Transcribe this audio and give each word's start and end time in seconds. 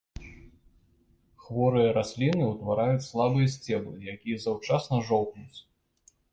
Хворыя 1.43 1.89
расліны 1.99 2.43
ўтвараюць 2.49 3.07
слабыя 3.11 3.53
сцеблы, 3.59 3.95
якія 4.17 4.37
заўчасна 4.49 5.07
жоўкнуць. 5.13 5.59